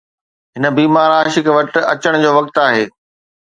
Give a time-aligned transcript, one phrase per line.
[0.57, 2.85] هن بيمار عاشق وٽ اچڻ جو وقت آهي